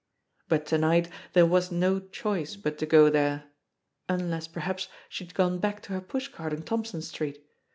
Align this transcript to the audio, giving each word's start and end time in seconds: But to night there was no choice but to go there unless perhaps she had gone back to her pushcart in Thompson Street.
But 0.49 0.65
to 0.65 0.79
night 0.79 1.09
there 1.33 1.45
was 1.45 1.71
no 1.71 1.99
choice 1.99 2.55
but 2.55 2.79
to 2.79 2.87
go 2.87 3.11
there 3.11 3.51
unless 4.09 4.47
perhaps 4.47 4.87
she 5.09 5.23
had 5.23 5.35
gone 5.35 5.59
back 5.59 5.79
to 5.83 5.93
her 5.93 6.01
pushcart 6.01 6.53
in 6.53 6.63
Thompson 6.63 7.03
Street. 7.03 7.45